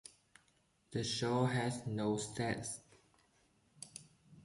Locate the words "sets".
2.17-2.79